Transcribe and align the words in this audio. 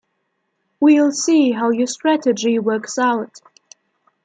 We'll 0.79 1.11
see 1.11 1.51
how 1.51 1.69
your 1.69 1.85
strategy 1.85 2.57
works 2.57 2.97
out. 2.97 3.39